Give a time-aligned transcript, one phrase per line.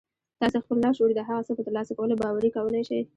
[0.39, 3.01] تاسې خپل لاشعور د هغه څه په ترلاسه کولو باوري کولای شئ